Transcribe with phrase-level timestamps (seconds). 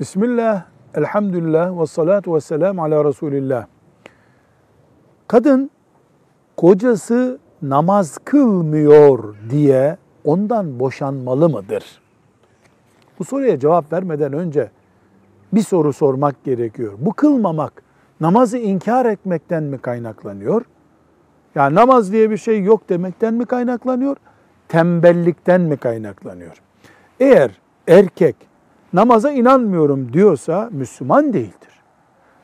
[0.00, 3.66] Bismillah, elhamdülillah ve salatu ve selamu ala Resulillah.
[5.28, 5.70] Kadın
[6.56, 12.00] kocası namaz kılmıyor diye ondan boşanmalı mıdır?
[13.18, 14.70] Bu soruya cevap vermeden önce
[15.52, 16.92] bir soru sormak gerekiyor.
[16.98, 17.82] Bu kılmamak
[18.20, 20.62] namazı inkar etmekten mi kaynaklanıyor?
[21.54, 24.16] Yani namaz diye bir şey yok demekten mi kaynaklanıyor?
[24.68, 26.62] Tembellikten mi kaynaklanıyor?
[27.20, 27.50] Eğer
[27.88, 28.53] erkek
[28.94, 31.82] namaza inanmıyorum diyorsa Müslüman değildir.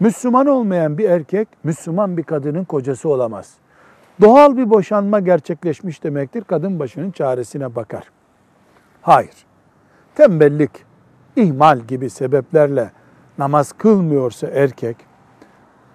[0.00, 3.54] Müslüman olmayan bir erkek Müslüman bir kadının kocası olamaz.
[4.20, 6.44] Doğal bir boşanma gerçekleşmiş demektir.
[6.44, 8.10] Kadın başının çaresine bakar.
[9.02, 9.46] Hayır.
[10.14, 10.70] Tembellik,
[11.36, 12.90] ihmal gibi sebeplerle
[13.38, 14.96] namaz kılmıyorsa erkek,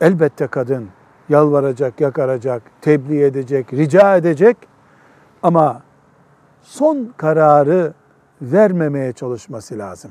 [0.00, 0.88] elbette kadın
[1.28, 4.56] yalvaracak, yakaracak, tebliğ edecek, rica edecek
[5.42, 5.82] ama
[6.62, 7.92] son kararı
[8.42, 10.10] vermemeye çalışması lazım.